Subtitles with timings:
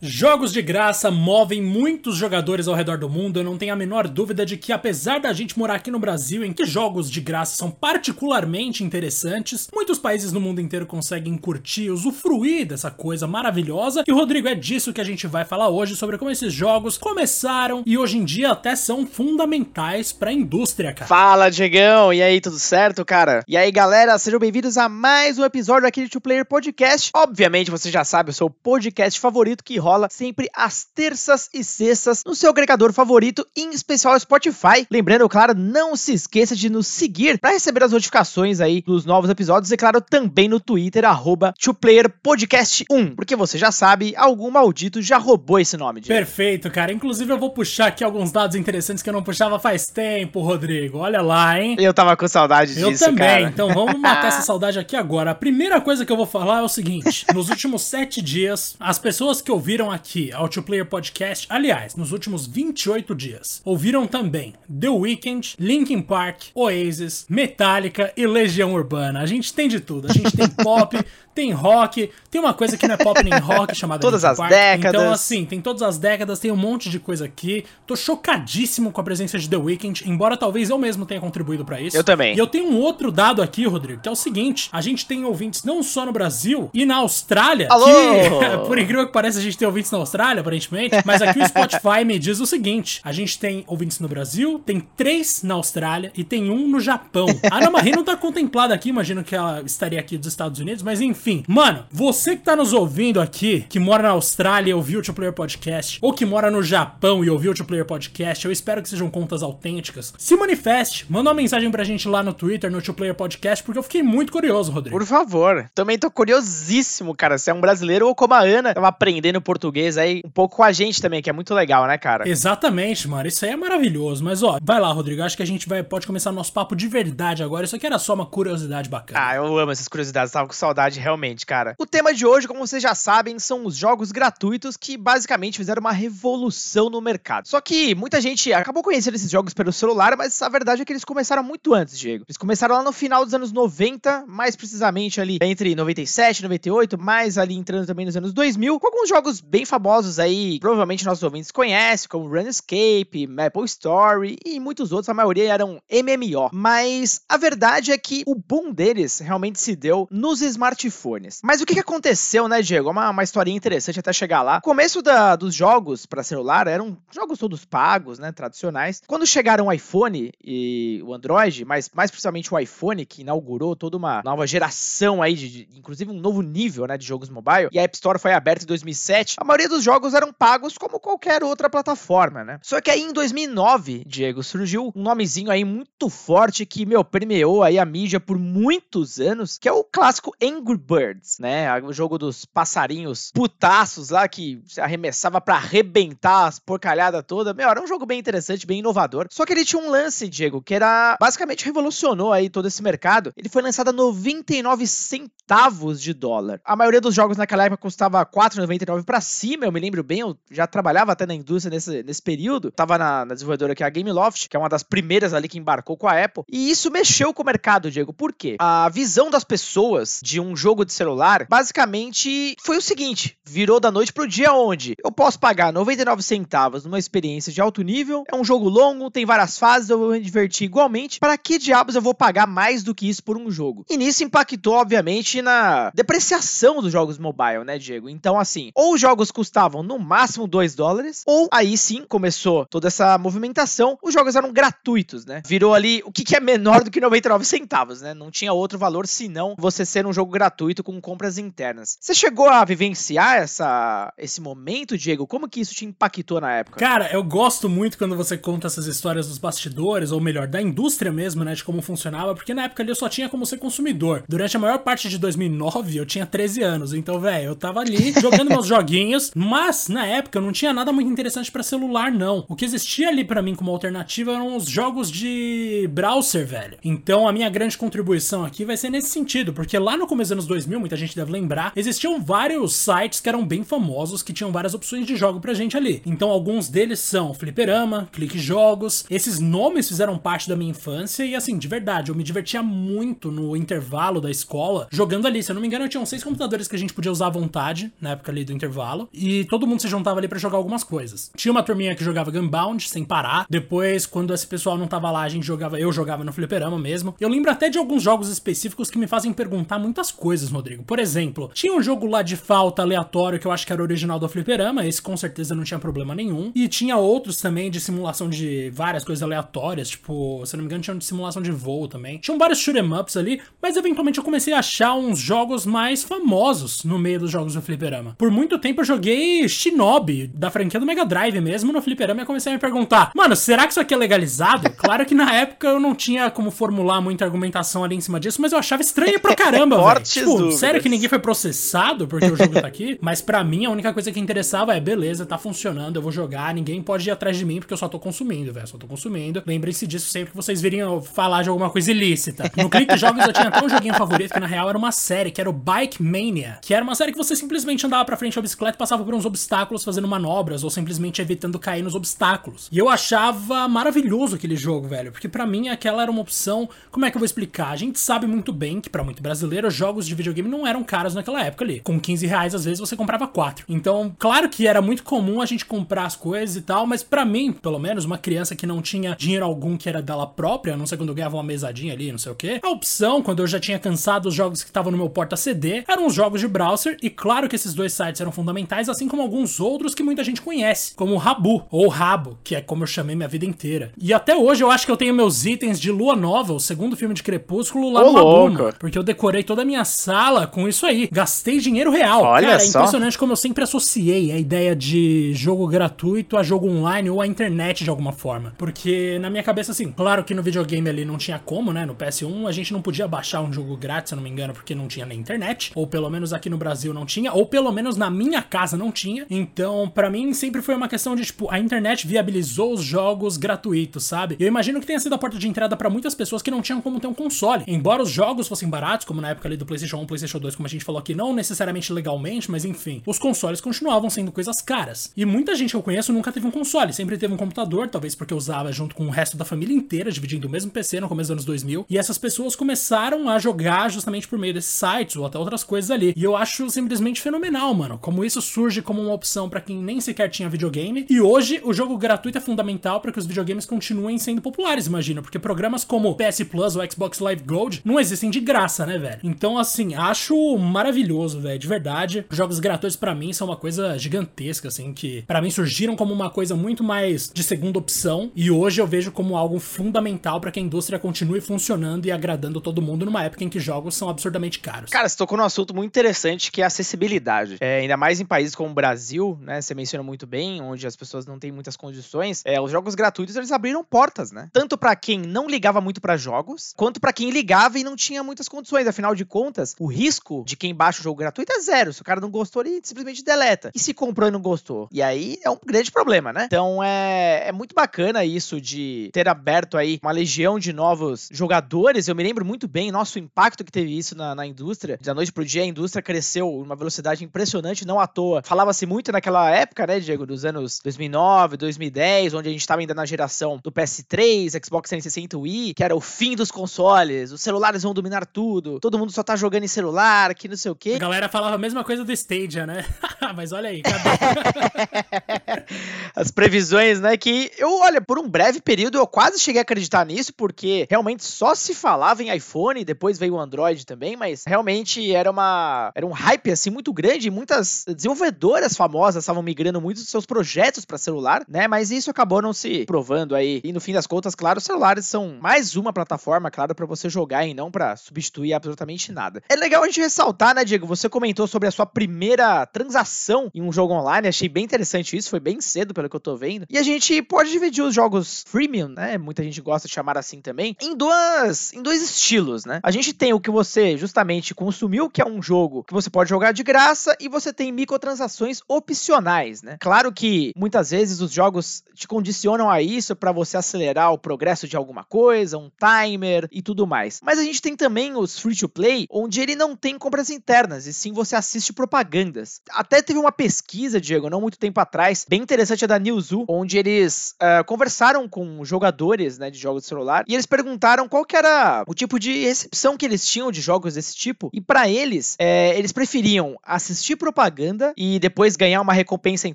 [0.00, 3.40] Jogos de graça movem muitos jogadores ao redor do mundo.
[3.40, 6.44] Eu não tenho a menor dúvida de que, apesar da gente morar aqui no Brasil,
[6.44, 11.90] em que jogos de graça são particularmente interessantes, muitos países no mundo inteiro conseguem curtir,
[11.90, 14.04] usufruir dessa coisa maravilhosa.
[14.06, 17.82] E, Rodrigo, é disso que a gente vai falar hoje sobre como esses jogos começaram
[17.84, 21.08] e hoje em dia até são fundamentais para a indústria, cara.
[21.08, 22.12] Fala, Diegão!
[22.12, 23.42] E aí, tudo certo, cara?
[23.48, 27.10] E aí, galera, sejam bem-vindos a mais um episódio aqui do Two Player Podcast.
[27.16, 32.22] Obviamente, você já sabe, eu sou o podcast favorito que sempre às terças e sextas
[32.24, 34.86] no seu agregador favorito, em especial o Spotify.
[34.90, 39.30] Lembrando, claro, não se esqueça de nos seguir para receber as notificações aí dos novos
[39.30, 45.18] episódios e, claro, também no Twitter, arroba TwoPlayerPodcast1, porque você já sabe, algum maldito já
[45.18, 46.00] roubou esse nome.
[46.00, 46.18] Diego.
[46.18, 46.92] Perfeito, cara.
[46.92, 50.98] Inclusive, eu vou puxar aqui alguns dados interessantes que eu não puxava faz tempo, Rodrigo.
[50.98, 51.76] Olha lá, hein?
[51.78, 53.26] Eu tava com saudade disso, Eu também.
[53.26, 53.42] Cara.
[53.42, 55.30] Então, vamos matar essa saudade aqui agora.
[55.30, 57.24] A primeira coisa que eu vou falar é o seguinte.
[57.34, 61.94] Nos últimos sete dias, as pessoas que ouviram ouviram aqui ao Two Player Podcast, aliás,
[61.94, 69.20] nos últimos 28 dias, ouviram também The Weeknd, Linkin Park, Oasis, Metallica e Legião Urbana.
[69.20, 70.08] A gente tem de tudo.
[70.10, 70.98] A gente tem pop,
[71.32, 74.38] tem rock, tem uma coisa que não é pop nem rock chamada Todas Linkin as
[74.38, 74.50] Park.
[74.50, 75.00] décadas.
[75.00, 77.64] Então, assim, tem todas as décadas, tem um monte de coisa aqui.
[77.86, 81.80] Tô chocadíssimo com a presença de The Weeknd, embora talvez eu mesmo tenha contribuído para
[81.80, 81.96] isso.
[81.96, 82.34] Eu também.
[82.34, 85.24] E eu tenho um outro dado aqui, Rodrigo, que é o seguinte: a gente tem
[85.24, 87.86] ouvintes não só no Brasil e na Austrália, Alô!
[87.86, 91.46] que, por incrível que pareça, a gente tem ouvintes na Austrália, aparentemente, mas aqui o
[91.46, 96.12] Spotify me diz o seguinte: a gente tem ouvintes no Brasil, tem três na Austrália
[96.16, 97.26] e tem um no Japão.
[97.50, 100.82] A Ana Marie não tá contemplada aqui, imagino que ela estaria aqui dos Estados Unidos,
[100.82, 101.44] mas enfim.
[101.46, 105.14] Mano, você que tá nos ouvindo aqui, que mora na Austrália e ouviu o Two
[105.14, 108.82] Player Podcast, ou que mora no Japão e ouviu o Two Player Podcast, eu espero
[108.82, 110.12] que sejam contas autênticas.
[110.18, 113.78] Se manifeste, manda uma mensagem pra gente lá no Twitter, no Two Player Podcast, porque
[113.78, 114.96] eu fiquei muito curioso, Rodrigo.
[114.96, 115.68] Por favor.
[115.74, 119.98] Também tô curiosíssimo, cara, se é um brasileiro ou como a Ana tava aprendendo português
[119.98, 122.28] aí um pouco com a gente também, que é muito legal, né, cara?
[122.28, 123.28] Exatamente, mano.
[123.28, 124.22] Isso aí é maravilhoso.
[124.22, 125.22] Mas, ó, vai lá, Rodrigo.
[125.22, 127.64] Acho que a gente vai, pode começar nosso papo de verdade agora.
[127.64, 129.20] Isso aqui era só uma curiosidade bacana.
[129.20, 130.32] Ah, eu amo essas curiosidades.
[130.32, 131.74] Tava com saudade, realmente, cara.
[131.78, 135.80] O tema de hoje, como vocês já sabem, são os jogos gratuitos que basicamente fizeram
[135.80, 137.48] uma revolução no mercado.
[137.48, 140.92] Só que muita gente acabou conhecendo esses jogos pelo celular, mas a verdade é que
[140.92, 142.24] eles começaram muito antes, Diego.
[142.28, 146.98] Eles começaram lá no final dos anos 90, mais precisamente ali entre 97 e 98,
[146.98, 151.22] mais ali entrando também nos anos 2000, com alguns jogos bem famosos aí, provavelmente nossos
[151.22, 156.50] ouvintes conhecem, como Runescape, Maple Story e muitos outros, a maioria eram MMO.
[156.52, 161.40] Mas a verdade é que o boom deles realmente se deu nos smartphones.
[161.42, 162.90] Mas o que, aconteceu, né, Diego?
[162.90, 164.58] Uma, uma historinha interessante até chegar lá.
[164.58, 169.02] O começo da, dos jogos para celular eram jogos todos pagos, né, tradicionais.
[169.06, 173.96] Quando chegaram o iPhone e o Android, mas mais precisamente o iPhone, que inaugurou toda
[173.96, 177.78] uma nova geração aí, de, de, inclusive um novo nível, né, de jogos mobile, e
[177.78, 181.44] a App Store foi aberta em 2007, a maioria dos jogos eram pagos como qualquer
[181.44, 182.58] outra plataforma, né?
[182.60, 187.62] Só que aí em 2009, Diego, surgiu um nomezinho aí muito forte que, meu, permeou
[187.62, 191.72] aí a mídia por muitos anos, que é o clássico Angry Birds, né?
[191.82, 197.54] O jogo dos passarinhos putaços lá que se arremessava para arrebentar as porcalhadas toda.
[197.54, 199.28] Meu, era um jogo bem interessante, bem inovador.
[199.30, 203.32] Só que ele tinha um lance, Diego, que era basicamente revolucionou aí todo esse mercado.
[203.36, 206.60] Ele foi lançado a 99 centavos de dólar.
[206.64, 210.36] A maioria dos jogos naquela época custava 4,99 para cima, eu me lembro bem, eu
[210.50, 212.70] já trabalhava até na indústria nesse, nesse período.
[212.70, 215.58] Tava na, na desenvolvedora que é a Gameloft, que é uma das primeiras ali que
[215.58, 216.44] embarcou com a Apple.
[216.48, 218.12] E isso mexeu com o mercado, Diego.
[218.12, 218.56] Por quê?
[218.58, 223.90] A visão das pessoas de um jogo de celular, basicamente, foi o seguinte: virou da
[223.90, 228.36] noite pro dia onde eu posso pagar 99 centavos numa experiência de alto nível, é
[228.36, 231.18] um jogo longo, tem várias fases, eu vou me divertir igualmente.
[231.18, 233.84] Para que diabos eu vou pagar mais do que isso por um jogo?
[233.90, 238.08] E nisso impactou, obviamente, na depreciação dos jogos mobile, né, Diego?
[238.08, 242.88] Então, assim, ou os jogos custavam no máximo 2 dólares, ou aí sim começou toda
[242.88, 245.42] essa movimentação, os jogos eram gratuitos, né?
[245.46, 248.14] Virou ali o que, que é menor do que 99 centavos, né?
[248.14, 251.98] Não tinha outro valor senão você ser um jogo gratuito com compras internas.
[252.00, 255.26] Você chegou a vivenciar essa, esse momento, Diego?
[255.26, 256.78] Como que isso te impactou na época?
[256.78, 261.12] Cara, eu gosto muito quando você conta essas histórias dos bastidores, ou melhor, da indústria
[261.12, 261.54] mesmo, né?
[261.54, 264.24] De como funcionava, porque na época ali eu só tinha como ser consumidor.
[264.28, 268.12] Durante a maior parte de 2009 eu tinha 13 anos, então, velho, eu tava ali
[268.20, 268.97] jogando meus joguinhos,
[269.34, 272.44] mas na época eu não tinha nada muito interessante para celular, não.
[272.48, 276.78] O que existia ali para mim como alternativa eram os jogos de browser, velho.
[276.84, 280.32] Então a minha grande contribuição aqui vai ser nesse sentido, porque lá no começo dos
[280.32, 284.50] anos 2000, muita gente deve lembrar, existiam vários sites que eram bem famosos, que tinham
[284.50, 286.02] várias opções de jogo pra gente ali.
[286.04, 289.04] Então alguns deles são Fliperama, Clique Jogos.
[289.10, 293.30] Esses nomes fizeram parte da minha infância e assim, de verdade, eu me divertia muito
[293.30, 295.42] no intervalo da escola jogando ali.
[295.42, 297.30] Se eu não me engano, eu tinha seis computadores que a gente podia usar à
[297.30, 300.56] vontade na época ali do intervalo intervalo e todo mundo se juntava ali para jogar
[300.56, 301.30] algumas coisas.
[301.36, 303.46] Tinha uma turminha que jogava Gunbound sem parar.
[303.48, 307.14] Depois, quando esse pessoal não tava lá, a gente jogava, eu jogava no fliperama mesmo.
[307.20, 310.82] Eu lembro até de alguns jogos específicos que me fazem perguntar muitas coisas, Rodrigo.
[310.84, 314.18] Por exemplo, tinha um jogo lá de falta aleatório que eu acho que era original
[314.18, 316.50] do fliperama, esse com certeza não tinha problema nenhum.
[316.54, 320.82] E tinha outros também de simulação de várias coisas aleatórias, tipo, se não me engano,
[320.82, 322.18] tinha um de simulação de voo também.
[322.18, 326.84] Tinham vários shoot'em ups ali, mas eventualmente eu comecei a achar uns jogos mais famosos
[326.84, 328.14] no meio dos jogos do fliperama.
[328.18, 332.24] Por muito tempo eu joguei Shinobi, da franquia do Mega Drive mesmo, no fliperama e
[332.24, 334.70] comecei a me perguntar, mano, será que isso aqui é legalizado?
[334.76, 338.40] claro que na época eu não tinha como formular muita argumentação ali em cima disso,
[338.40, 340.04] mas eu achava estranho pra caramba, velho.
[340.04, 342.98] Tipo, sério que ninguém foi processado porque o jogo tá aqui?
[343.02, 346.54] Mas para mim a única coisa que interessava é, beleza, tá funcionando, eu vou jogar,
[346.54, 349.42] ninguém pode ir atrás de mim porque eu só tô consumindo, velho, só tô consumindo.
[349.46, 352.50] Lembrem-se disso sempre que vocês virem falar de alguma coisa ilícita.
[352.56, 355.30] No Clique Jogos eu tinha até um joguinho favorito que na real era uma série,
[355.30, 358.38] que era o Bike Mania, que era uma série que você simplesmente andava pra frente
[358.38, 362.68] a bicicleta e passava por uns obstáculos fazendo manobras ou simplesmente evitando cair nos obstáculos.
[362.70, 367.04] E eu achava maravilhoso aquele jogo, velho, porque para mim aquela era uma opção, como
[367.04, 367.70] é que eu vou explicar?
[367.70, 371.14] A gente sabe muito bem que para muito brasileiro jogos de videogame não eram caros
[371.14, 371.80] naquela época ali.
[371.80, 373.64] Com 15 reais às vezes você comprava quatro.
[373.68, 377.24] Então, claro que era muito comum a gente comprar as coisas e tal, mas para
[377.24, 380.86] mim, pelo menos, uma criança que não tinha dinheiro algum que era dela própria, não
[380.86, 383.46] sei quando eu ganhava uma mesadinha ali, não sei o que, a opção, quando eu
[383.46, 386.48] já tinha cansado os jogos que estavam no meu porta CD, eram os jogos de
[386.48, 388.57] browser, e claro que esses dois sites eram fundamentais,
[388.88, 392.60] assim como alguns outros que muita gente conhece, como o Rabu, ou Rabo, que é
[392.60, 393.92] como eu chamei minha vida inteira.
[393.98, 396.96] E até hoje eu acho que eu tenho meus itens de Lua Nova, o segundo
[396.96, 400.68] filme de Crepúsculo, lá Ô, no Rabu, porque eu decorei toda a minha sala com
[400.68, 401.08] isso aí.
[401.10, 402.22] Gastei dinheiro real.
[402.22, 402.78] Olha Cara, é só.
[402.78, 407.20] é impressionante como eu sempre associei a ideia de jogo gratuito a jogo online ou
[407.20, 408.54] a internet de alguma forma.
[408.58, 411.84] Porque na minha cabeça, assim, claro que no videogame ali não tinha como, né?
[411.84, 414.52] No PS1 a gente não podia baixar um jogo grátis, se eu não me engano,
[414.52, 415.72] porque não tinha nem internet.
[415.74, 417.32] Ou pelo menos aqui no Brasil não tinha.
[417.32, 419.26] Ou pelo menos na minha casa não tinha.
[419.30, 424.04] Então, para mim, sempre foi uma questão de, tipo, a internet viabilizou os jogos gratuitos,
[424.04, 424.36] sabe?
[424.38, 426.80] Eu imagino que tenha sido a porta de entrada para muitas pessoas que não tinham
[426.80, 427.64] como ter um console.
[427.66, 430.66] Embora os jogos fossem baratos, como na época ali do PlayStation 1, PlayStation 2, como
[430.66, 435.12] a gente falou aqui, não necessariamente legalmente, mas enfim, os consoles continuavam sendo coisas caras.
[435.16, 438.14] E muita gente que eu conheço nunca teve um console, sempre teve um computador, talvez
[438.14, 441.28] porque usava junto com o resto da família inteira, dividindo o mesmo PC no começo
[441.28, 441.86] dos anos 2000.
[441.88, 445.90] E essas pessoas começaram a jogar justamente por meio desses sites ou até outras coisas
[445.90, 446.14] ali.
[446.16, 450.00] E eu acho simplesmente fenomenal, mano, como isso surge como uma opção para quem nem
[450.00, 451.06] sequer tinha videogame.
[451.08, 455.22] E hoje o jogo gratuito é fundamental para que os videogames continuem sendo populares, imagina,
[455.22, 459.20] porque programas como PS Plus ou Xbox Live Gold não existem de graça, né, velho?
[459.22, 462.26] Então, assim, acho maravilhoso, velho, de verdade.
[462.30, 466.30] Jogos gratuitos para mim são uma coisa gigantesca, assim, que para mim surgiram como uma
[466.30, 470.58] coisa muito mais de segunda opção e hoje eu vejo como algo fundamental para que
[470.58, 474.58] a indústria continue funcionando e agradando todo mundo numa época em que jogos são absurdamente
[474.58, 474.90] caros.
[474.90, 477.56] Cara, você tocou num assunto muito interessante que é a acessibilidade.
[477.60, 479.60] É, ainda mais em países como o Brasil, né?
[479.60, 482.42] Você menciona muito bem, onde as pessoas não têm muitas condições.
[482.44, 484.48] É, os jogos gratuitos eles abriram portas, né?
[484.52, 488.22] Tanto para quem não ligava muito para jogos, quanto para quem ligava e não tinha
[488.22, 488.86] muitas condições.
[488.86, 491.92] Afinal de contas, o risco de quem baixa o jogo gratuito é zero.
[491.92, 493.70] Se o cara não gostou, ele simplesmente deleta.
[493.74, 494.88] E se comprou e não gostou?
[494.92, 496.44] E aí é um grande problema, né?
[496.44, 502.08] Então é, é muito bacana isso de ter aberto aí uma legião de novos jogadores.
[502.08, 504.98] Eu me lembro muito bem nosso impacto que teve isso na, na indústria.
[505.00, 508.42] Da noite pro dia, a indústria cresceu uma velocidade impressionante, não à toa.
[508.42, 512.94] Falava-se muito naquela época, né, Diego, dos anos 2009, 2010, onde a gente estava ainda
[512.94, 517.82] na geração do PS3, Xbox 360 Wii, que era o fim dos consoles, os celulares
[517.82, 520.94] vão dominar tudo, todo mundo só tá jogando em celular, que não sei o quê.
[520.96, 522.84] A galera falava a mesma coisa do Stadia, né?
[523.36, 524.08] Mas olha aí, cadê?
[526.16, 530.04] As previsões, né, que eu, olha, por um breve período eu quase cheguei a acreditar
[530.04, 535.12] nisso, porque realmente só se falava em iPhone, depois veio o Android também, mas realmente
[535.12, 540.10] era uma era um hype assim muito grande, muitas desenvolvedoras famosas estavam migrando muitos dos
[540.10, 541.66] seus projetos para celular, né?
[541.66, 543.60] Mas isso acabou não se provando aí.
[543.64, 547.10] E no fim das contas, claro, os celulares são mais uma plataforma, claro, para você
[547.10, 549.42] jogar e não para substituir absolutamente nada.
[549.48, 550.86] É legal a gente ressaltar, né, Diego?
[550.86, 555.28] Você comentou sobre a sua primeira transação em um jogo online, achei bem interessante isso,
[555.28, 556.66] foi bem cedo pelo que eu tô vendo.
[556.70, 559.18] E a gente pode dividir os jogos freemium, né?
[559.18, 562.78] Muita gente gosta de chamar assim também, em duas em dois estilos, né?
[562.82, 566.30] A gente tem o que você justamente consumiu, que é um jogo que você pode
[566.30, 569.78] jogar de graça, e você tem microtransações opcionais, né?
[569.80, 574.68] Claro que muitas vezes os jogos te condicionam a isso para você acelerar o progresso
[574.68, 577.20] de alguma coisa, um timer e tudo mais.
[577.22, 580.86] Mas a gente tem também os free to play, onde ele não tem compras internas,
[580.86, 582.60] e sim você assiste propagandas.
[582.70, 586.76] Até teve uma pesquisa, Diego, não muito tempo atrás, bem interessante, é da Newzoo, onde
[586.76, 591.36] eles uh, conversaram com jogadores né, de jogos de celular e eles perguntaram qual que
[591.36, 594.50] era o tipo de recepção que eles tinham de jogos desse tipo.
[594.52, 599.54] E para eles, é, eles preferiam assistir propaganda propaganda e depois ganhar uma recompensa em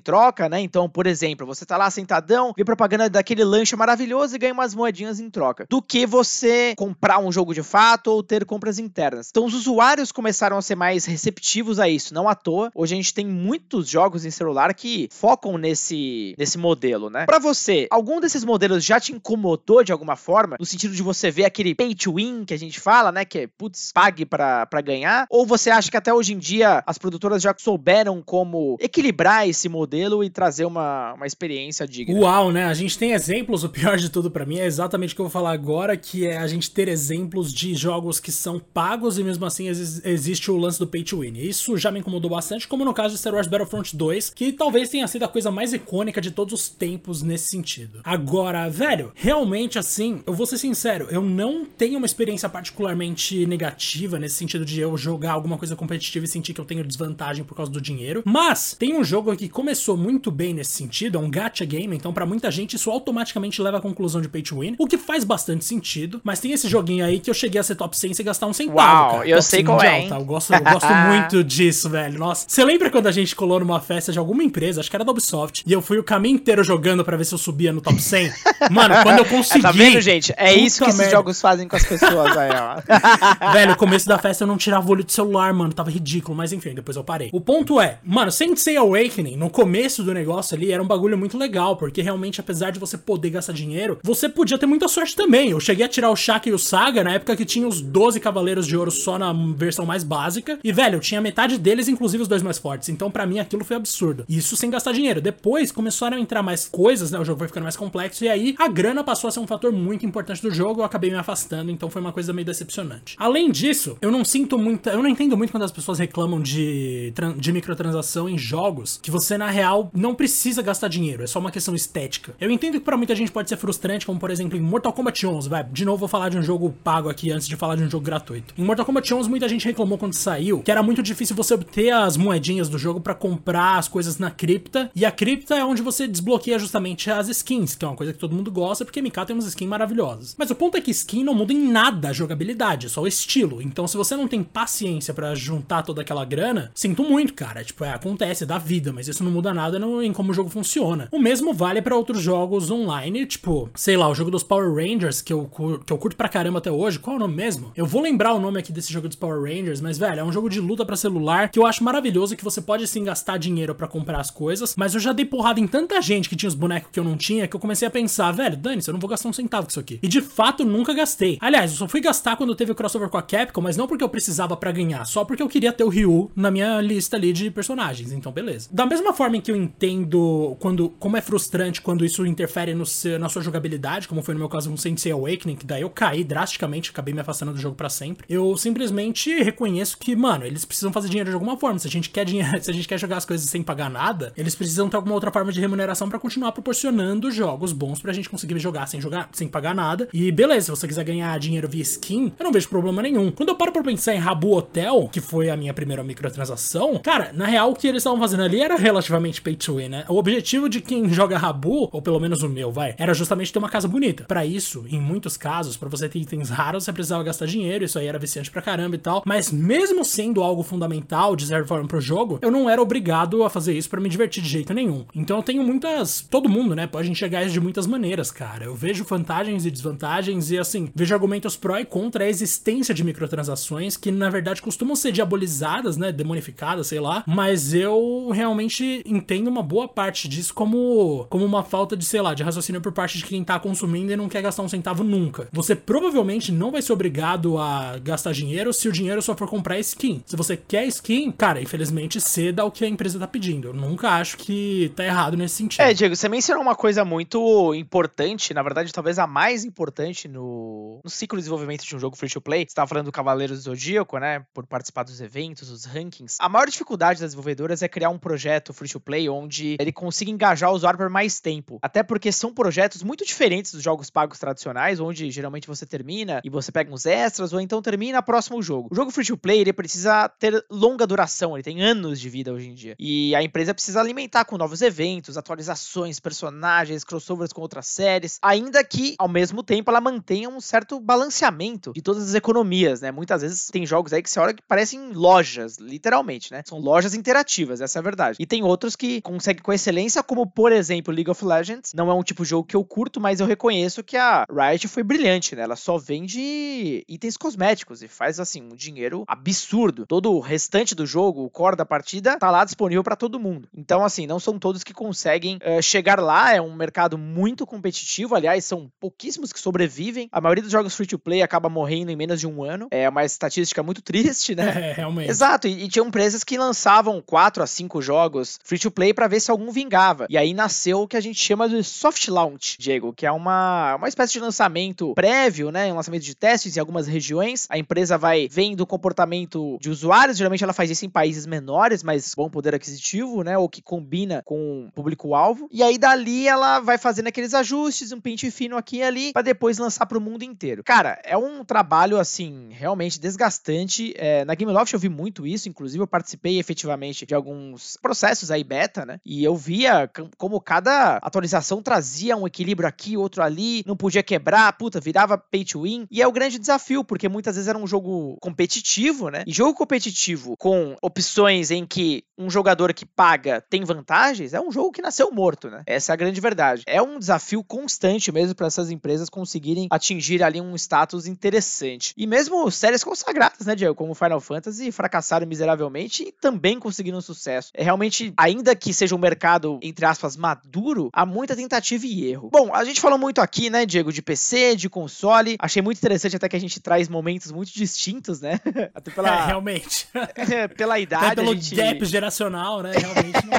[0.00, 0.60] troca, né?
[0.60, 4.74] Então, por exemplo, você tá lá sentadão, vê propaganda daquele lanche maravilhoso e ganha umas
[4.74, 9.28] moedinhas em troca, do que você comprar um jogo de fato ou ter compras internas.
[9.30, 12.70] Então, os usuários começaram a ser mais receptivos a isso, não à toa.
[12.74, 17.26] Hoje a gente tem muitos jogos em celular que focam nesse, nesse modelo, né?
[17.26, 21.30] Para você, algum desses modelos já te incomodou de alguma forma, no sentido de você
[21.30, 23.24] ver aquele pay to win que a gente fala, né?
[23.24, 25.26] Que é, putz, pague para ganhar?
[25.28, 29.68] Ou você acha que até hoje em dia as produtoras já souberam como equilibrar esse
[29.68, 32.18] modelo e trazer uma, uma experiência digna?
[32.20, 32.64] Uau, né?
[32.64, 35.26] A gente tem exemplos, o pior de tudo para mim é exatamente o que eu
[35.26, 39.24] vou falar agora, que é a gente ter exemplos de jogos que são pagos e
[39.24, 41.34] mesmo assim existe o lance do pay to win.
[41.36, 44.88] Isso já me incomodou bastante, como no caso de Star Wars Battlefront 2, que talvez
[44.88, 48.00] tenha sido a coisa mais icônica de todos os tempos nesse sentido.
[48.04, 54.18] Agora, velho, realmente assim, eu vou ser sincero, eu não tenho uma experiência particularmente negativa
[54.18, 57.54] nesse sentido de eu jogar alguma coisa competitiva e sentir que eu tenho desvantagem por
[57.56, 58.03] causa do dinheiro.
[58.24, 62.12] Mas tem um jogo que começou muito bem nesse sentido, é um gacha game, então
[62.12, 65.24] para muita gente isso automaticamente leva à conclusão de pay to win, o que faz
[65.24, 66.20] bastante sentido.
[66.22, 68.52] Mas tem esse joguinho aí que eu cheguei a ser top 100 sem gastar um
[68.52, 68.78] centavo.
[68.78, 69.28] Uau, cara.
[69.28, 70.06] eu top sei qual é.
[70.08, 72.18] Eu gosto, eu gosto muito disso, velho.
[72.18, 75.04] Nossa, você lembra quando a gente colou numa festa de alguma empresa, acho que era
[75.04, 77.80] da Ubisoft, e eu fui o caminho inteiro jogando para ver se eu subia no
[77.80, 78.32] top 100?
[78.70, 79.62] Mano, quando eu consegui.
[79.62, 80.32] tá vendo, gente?
[80.36, 81.02] É isso que merda.
[81.02, 83.52] esses jogos fazem com as pessoas aí, ó.
[83.52, 85.72] velho, no começo da festa eu não tirava o olho do celular, mano.
[85.72, 87.30] Tava ridículo, mas enfim, depois eu parei.
[87.32, 91.36] O ponto é, mano, Sensei Awakening, no começo do negócio ali, era um bagulho muito
[91.36, 95.50] legal, porque realmente, apesar de você poder gastar dinheiro, você podia ter muita sorte também.
[95.50, 98.20] Eu cheguei a tirar o Shaka e o Saga na época que tinha os 12
[98.20, 100.58] Cavaleiros de Ouro só na versão mais básica.
[100.62, 102.88] E, velho, eu tinha metade deles, inclusive os dois mais fortes.
[102.88, 104.24] Então, para mim, aquilo foi absurdo.
[104.28, 105.20] Isso sem gastar dinheiro.
[105.20, 107.18] Depois começaram a entrar mais coisas, né?
[107.18, 108.24] O jogo foi ficando mais complexo.
[108.24, 110.80] E aí, a grana passou a ser um fator muito importante do jogo.
[110.80, 113.16] Eu acabei me afastando, então foi uma coisa meio decepcionante.
[113.18, 114.90] Além disso, eu não sinto muita.
[114.90, 117.52] Eu não entendo muito quando as pessoas reclamam de, de
[117.84, 121.22] microtransação em jogos, que você, na real, não precisa gastar dinheiro.
[121.22, 122.34] É só uma questão estética.
[122.40, 125.26] Eu entendo que para muita gente pode ser frustrante, como por exemplo em Mortal Kombat
[125.26, 125.64] 11, vai.
[125.64, 128.04] De novo, vou falar de um jogo pago aqui antes de falar de um jogo
[128.04, 128.54] gratuito.
[128.56, 131.90] Em Mortal Kombat 11, muita gente reclamou quando saiu que era muito difícil você obter
[131.90, 134.90] as moedinhas do jogo para comprar as coisas na cripta.
[134.94, 138.18] E a cripta é onde você desbloqueia justamente as skins, que é uma coisa que
[138.18, 140.34] todo mundo gosta, porque MK tem umas skins maravilhosas.
[140.38, 143.06] Mas o ponto é que skin não muda em nada a jogabilidade, é só o
[143.06, 143.60] estilo.
[143.60, 147.63] Então, se você não tem paciência para juntar toda aquela grana, sinto muito, cara.
[147.64, 150.50] Tipo, é, acontece, dá vida, mas isso não muda nada no, em como o jogo
[150.50, 151.08] funciona.
[151.10, 155.20] O mesmo vale para outros jogos online, tipo, sei lá, o jogo dos Power Rangers,
[155.20, 155.50] que eu,
[155.84, 156.98] que eu curto pra caramba até hoje.
[156.98, 157.72] Qual é o nome mesmo?
[157.76, 160.32] Eu vou lembrar o nome aqui desse jogo dos Power Rangers, mas, velho, é um
[160.32, 163.74] jogo de luta para celular que eu acho maravilhoso, que você pode sim gastar dinheiro
[163.74, 166.54] para comprar as coisas, mas eu já dei porrada em tanta gente que tinha os
[166.54, 169.10] bonecos que eu não tinha, que eu comecei a pensar, velho, dane-se, eu não vou
[169.10, 169.98] gastar um centavo com isso aqui.
[170.02, 171.38] E de fato, nunca gastei.
[171.40, 174.04] Aliás, eu só fui gastar quando teve o crossover com a Capcom, mas não porque
[174.04, 177.32] eu precisava para ganhar, só porque eu queria ter o Ryu na minha lista ali
[177.32, 178.68] de personagens, então beleza.
[178.72, 182.84] Da mesma forma em que eu entendo quando como é frustrante quando isso interfere no
[182.84, 185.90] seu, na sua jogabilidade, como foi no meu caso com Sensei Awakening, que daí eu
[185.90, 188.26] caí drasticamente, acabei me afastando do jogo para sempre.
[188.28, 191.78] Eu simplesmente reconheço que, mano, eles precisam fazer dinheiro de alguma forma.
[191.78, 194.32] Se a gente quer dinheiro, se a gente quer jogar as coisas sem pagar nada,
[194.36, 198.28] eles precisam ter alguma outra forma de remuneração para continuar proporcionando jogos bons pra gente
[198.28, 200.08] conseguir jogar sem jogar, sem pagar nada.
[200.12, 203.30] E beleza, se você quiser ganhar dinheiro via skin, eu não vejo problema nenhum.
[203.30, 207.32] Quando eu paro pra pensar em Rabu Hotel, que foi a minha primeira microtransação, cara,
[207.32, 210.04] na real o que eles estavam fazendo ali era relativamente pay to win, né?
[210.08, 213.58] O objetivo de quem joga Rabu, ou pelo menos o meu, vai, era justamente ter
[213.58, 214.24] uma casa bonita.
[214.24, 217.98] Para isso, em muitos casos, para você ter itens raros, você precisava gastar dinheiro, isso
[217.98, 219.22] aí era viciante pra caramba e tal.
[219.26, 223.50] Mas mesmo sendo algo fundamental, de certa forma, pro jogo, eu não era obrigado a
[223.50, 225.04] fazer isso para me divertir de jeito nenhum.
[225.14, 226.20] Então eu tenho muitas.
[226.30, 226.86] Todo mundo, né?
[226.86, 228.64] Pode enxergar isso de muitas maneiras, cara.
[228.64, 233.04] Eu vejo vantagens e desvantagens e, assim, vejo argumentos pró e contra a existência de
[233.04, 236.12] microtransações que, na verdade, costumam ser diabolizadas, né?
[236.12, 237.24] Demonificadas, sei lá.
[237.34, 242.32] Mas eu realmente entendo uma boa parte disso como, como uma falta de, sei lá,
[242.32, 245.48] de raciocínio por parte de quem tá consumindo e não quer gastar um centavo nunca.
[245.52, 249.78] Você provavelmente não vai ser obrigado a gastar dinheiro se o dinheiro só for comprar
[249.80, 250.22] skin.
[250.26, 253.68] Se você quer skin, cara, infelizmente ceda o que a empresa tá pedindo.
[253.68, 255.80] Eu nunca acho que tá errado nesse sentido.
[255.80, 261.00] É, Diego, você mencionou uma coisa muito importante, na verdade, talvez a mais importante no,
[261.02, 262.64] no ciclo de desenvolvimento de um jogo free to play.
[262.68, 264.44] Você tava falando do Cavaleiros do Zodíaco, né?
[264.52, 266.36] Por participar dos eventos, dos rankings.
[266.38, 270.30] A maior dificuldade das desenvolvedoras é criar um projeto free to play onde ele consiga
[270.30, 271.78] engajar o usuário por mais tempo.
[271.82, 276.50] Até porque são projetos muito diferentes dos jogos pagos tradicionais, onde geralmente você termina e
[276.50, 278.88] você pega uns extras, ou então termina próximo jogo.
[278.90, 282.52] O jogo free to play, ele precisa ter longa duração, ele tem anos de vida
[282.52, 282.94] hoje em dia.
[282.98, 288.82] E a empresa precisa alimentar com novos eventos, atualizações, personagens, crossovers com outras séries, ainda
[288.84, 293.10] que ao mesmo tempo ela mantenha um certo balanceamento de todas as economias, né?
[293.10, 296.62] Muitas vezes tem jogos aí que você olha que parecem lojas, literalmente, né?
[296.66, 298.36] São lojas interativas, essa é a verdade.
[298.40, 301.92] E tem outros que conseguem com excelência, como por exemplo League of Legends.
[301.94, 304.88] Não é um tipo de jogo que eu curto, mas eu reconheço que a Riot
[304.88, 305.62] foi brilhante, né?
[305.62, 310.06] Ela só vende itens cosméticos e faz assim um dinheiro absurdo.
[310.06, 313.68] Todo o restante do jogo, o core da partida, tá lá disponível para todo mundo.
[313.74, 316.54] Então, assim, não são todos que conseguem uh, chegar lá.
[316.54, 318.34] É um mercado muito competitivo.
[318.34, 320.28] Aliás, são pouquíssimos que sobrevivem.
[320.32, 322.88] A maioria dos jogos free to play acaba morrendo em menos de um ano.
[322.90, 324.64] É uma estatística muito triste, né?
[324.84, 325.30] É, realmente.
[325.30, 325.68] Exato.
[325.68, 326.58] E, e tinham empresas que
[327.04, 330.26] lançavam 4 a 5 jogos free to play para ver se algum vingava.
[330.30, 333.96] E aí nasceu o que a gente chama de soft launch, Diego, que é uma,
[333.96, 335.92] uma espécie de lançamento prévio, né?
[335.92, 337.66] Um lançamento de testes em algumas regiões.
[337.68, 340.38] A empresa vai vendo o comportamento de usuários.
[340.38, 343.58] Geralmente ela faz isso em países menores, mas bom poder aquisitivo, né?
[343.58, 345.68] Ou que combina com público-alvo.
[345.70, 349.42] E aí dali ela vai fazendo aqueles ajustes, um pente fino aqui e ali, para
[349.42, 350.82] depois lançar para o mundo inteiro.
[350.82, 354.14] Cara, é um trabalho assim realmente desgastante.
[354.16, 356.93] É, na Gameloft eu vi muito isso, inclusive eu participei efetivamente
[357.26, 359.20] de alguns processos aí beta, né?
[359.24, 364.72] E eu via como cada atualização trazia um equilíbrio aqui, outro ali, não podia quebrar,
[364.74, 366.06] puta, virava pay to win.
[366.10, 369.44] E é o grande desafio, porque muitas vezes era um jogo competitivo, né?
[369.46, 374.70] E jogo competitivo com opções em que um jogador que paga tem vantagens, é um
[374.70, 375.82] jogo que nasceu morto, né?
[375.86, 376.82] Essa é a grande verdade.
[376.86, 382.12] É um desafio constante mesmo para essas empresas conseguirem atingir ali um status interessante.
[382.16, 387.70] E mesmo séries consagradas, né, Diego, como Final Fantasy, fracassaram miseravelmente e também conseguiram sucesso.
[387.72, 392.50] É realmente, ainda que seja um mercado, entre aspas, maduro, há muita tentativa e erro.
[392.52, 395.56] Bom, a gente falou muito aqui, né, Diego, de PC, de console.
[395.58, 398.60] Achei muito interessante até que a gente traz momentos muito distintos, né?
[398.94, 399.24] Até pela...
[399.34, 400.06] É, realmente.
[400.76, 401.24] pela idade.
[401.24, 401.74] Até pelo gente...
[401.74, 402.92] gap geracional, né?
[402.92, 403.58] Realmente não...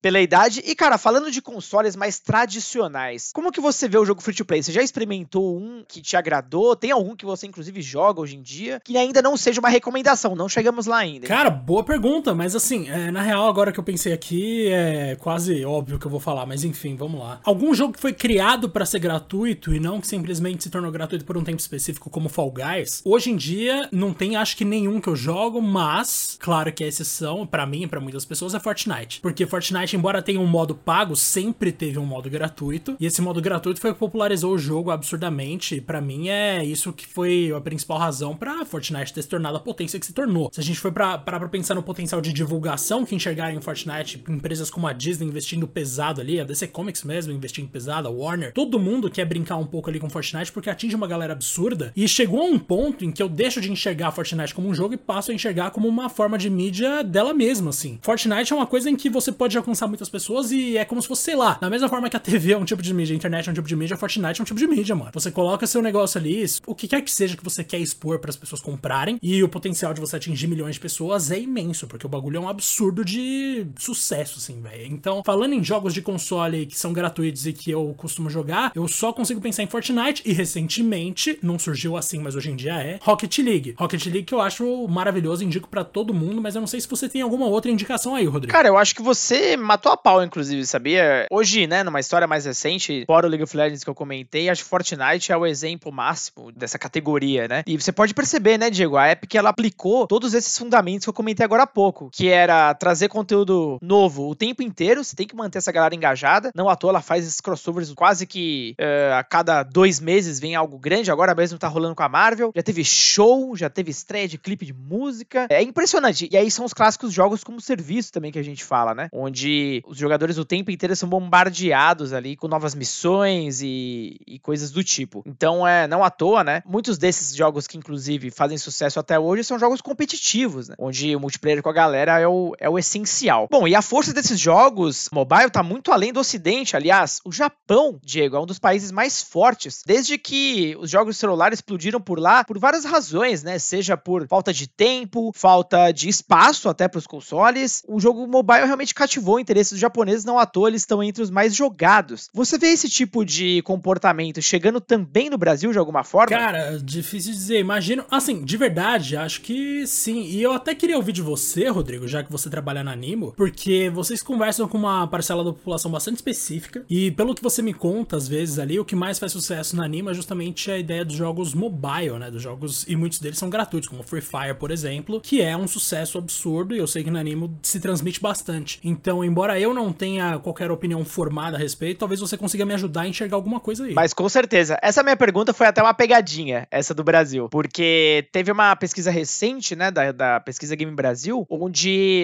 [0.00, 0.62] pela idade.
[0.64, 4.44] E, cara, falando de consoles mais tradicionais, como que você vê o jogo free to
[4.44, 4.62] play?
[4.62, 6.76] Você já experimentou um que te agradou?
[6.76, 8.80] Tem algum que você, inclusive, joga hoje em dia?
[8.84, 11.26] Que ainda não seja uma recomendação, não chegamos lá ainda.
[11.26, 15.62] Cara, boa pergunta, mas assim, é, na real, agora que eu pensei aqui, é quase
[15.62, 17.38] óbvio que eu vou falar, mas enfim, vamos lá.
[17.44, 21.22] Algum jogo que foi criado para ser gratuito e não que simplesmente se tornou gratuito
[21.26, 25.02] por um tempo específico, como Fall Guys, hoje em dia não tem, acho que nenhum
[25.02, 28.58] que eu jogo, mas, claro que a exceção, para mim e pra muitas pessoas, é
[28.58, 29.20] Fortnite.
[29.20, 33.42] Porque Fortnite, embora tenha um modo pago, sempre teve um modo gratuito, e esse modo
[33.42, 37.52] gratuito foi o que popularizou o jogo absurdamente, e pra mim é isso que foi
[37.54, 40.48] a principal razão para Fortnite ter se tornado a potência que se tornou.
[40.50, 44.22] Se a gente for parar pra pensar no potencial de divulgação que enxergar em Fortnite,
[44.28, 48.52] empresas como a Disney investindo pesado ali, a DC Comics mesmo investindo pesado, a Warner,
[48.52, 51.92] todo mundo quer brincar um pouco ali com Fortnite porque atinge uma galera absurda.
[51.96, 54.94] E chegou a um ponto em que eu deixo de enxergar Fortnite como um jogo
[54.94, 57.98] e passo a enxergar como uma forma de mídia dela mesma, assim.
[58.02, 61.08] Fortnite é uma coisa em que você pode alcançar muitas pessoas e é como se
[61.08, 63.16] fosse, sei lá, da mesma forma que a TV é um tipo de mídia, a
[63.16, 65.10] internet é um tipo de mídia, Fortnite é um tipo de mídia, mano.
[65.14, 68.30] Você coloca seu negócio ali, o que quer que seja que você quer expor para
[68.30, 72.06] as pessoas comprarem, e o potencial de você atingir milhões de pessoas é imenso, porque
[72.06, 74.86] o bagulho é um absurdo de sucesso, assim, velho.
[74.86, 78.86] Então, falando em jogos de console que são gratuitos e que eu costumo jogar, eu
[78.86, 82.98] só consigo pensar em Fortnite e recentemente, não surgiu assim, mas hoje em dia é,
[83.02, 83.74] Rocket League.
[83.78, 86.88] Rocket League que eu acho maravilhoso, indico para todo mundo, mas eu não sei se
[86.88, 88.52] você tem alguma outra indicação aí, Rodrigo.
[88.52, 91.26] Cara, eu acho que você matou a pau, inclusive, sabia?
[91.30, 94.62] Hoje, né, numa história mais recente, fora o League of Legends que eu comentei, acho
[94.62, 97.62] que Fortnite é o exemplo máximo dessa categoria, né?
[97.66, 101.14] E você pode perceber, né, Diego, a Epic ela aplicou todos esses fundamentos que eu
[101.14, 105.36] comentei agora há pouco, que era trazer conteúdo novo o tempo inteiro, você tem que
[105.36, 106.50] manter essa galera engajada.
[106.54, 110.54] Não à toa ela faz esses crossovers quase que uh, a cada dois meses vem
[110.54, 112.52] algo grande, agora mesmo tá rolando com a Marvel.
[112.54, 115.46] Já teve show, já teve estreia de clipe de música.
[115.50, 116.28] É impressionante.
[116.30, 119.08] E aí são os clássicos jogos como serviço também que a gente fala, né?
[119.12, 124.70] Onde os jogadores o tempo inteiro são bombardeados ali com novas missões e, e coisas
[124.70, 125.22] do tipo.
[125.26, 126.62] Então é não à toa, né?
[126.66, 130.74] Muitos desses jogos que inclusive fazem sucesso até hoje são jogos competitivos, né?
[130.78, 133.48] Onde o multiplayer com a galera é o, é o essencial.
[133.50, 136.76] Bom, e a força desses jogos mobile tá muito além do ocidente.
[136.76, 141.58] Aliás, o Japão, Diego, é um dos países mais fortes desde que os jogos celulares
[141.58, 143.58] explodiram por lá por várias razões, né?
[143.58, 147.82] Seja por falta de tempo, falta de espaço até para os consoles.
[147.88, 151.22] O jogo mobile realmente cativou o interesse dos japoneses, não à toa eles estão entre
[151.22, 152.28] os mais jogados.
[152.32, 156.36] Você vê esse tipo de comportamento chegando também no Brasil de alguma forma?
[156.36, 157.58] Cara, difícil dizer.
[157.58, 160.22] Imagino, assim, de verdade, acho que sim.
[160.22, 163.90] E eu até queria ouvir de você, Rodrigo, já que você trabalha na Animo, porque
[163.90, 166.84] vocês conversam com uma parcela da população bastante específica.
[166.88, 169.84] E pelo que você me conta, às vezes ali, o que mais faz sucesso na
[169.84, 172.30] Animo é justamente a ideia dos jogos mobile, né?
[172.30, 175.66] Dos jogos, e muitos deles são gratuitos, como Free Fire, por exemplo, que é um
[175.68, 178.80] sucesso absurdo e eu sei que na Animo se transmite bastante.
[178.84, 183.02] Então, embora eu não tenha qualquer opinião formada a respeito, talvez você consiga me ajudar
[183.02, 183.94] a enxergar alguma coisa aí.
[183.94, 184.78] Mas com certeza.
[184.82, 187.48] Essa minha pergunta foi até uma pegadinha, essa do Brasil.
[187.48, 191.79] Porque teve uma pesquisa recente, né, da, da pesquisa Game Brasil, onde